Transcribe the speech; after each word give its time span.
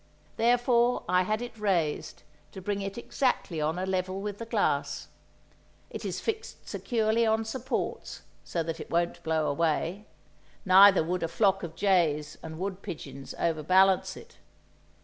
Therefore 0.35 1.03
I 1.07 1.21
had 1.21 1.43
it 1.43 1.55
raised 1.59 2.23
to 2.53 2.59
bring 2.59 2.81
it 2.81 2.97
exactly 2.97 3.61
on 3.61 3.77
a 3.77 3.85
level 3.85 4.19
with 4.19 4.39
the 4.39 4.47
glass. 4.47 5.09
It 5.91 6.03
is 6.05 6.19
fixed 6.19 6.67
securely 6.67 7.23
on 7.23 7.45
supports, 7.45 8.23
so 8.43 8.63
that 8.63 8.79
it 8.79 8.89
won't 8.89 9.21
blow 9.21 9.47
away, 9.47 10.07
neither 10.65 11.03
would 11.03 11.21
a 11.21 11.27
flock 11.27 11.61
of 11.61 11.75
jays 11.75 12.35
and 12.41 12.57
wood 12.57 12.81
pigeons 12.81 13.35
overbalance 13.37 14.17
it. 14.17 14.39